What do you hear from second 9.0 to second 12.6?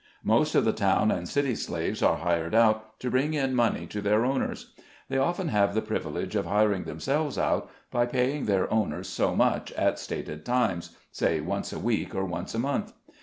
so much, at stated times— say once a week, or once a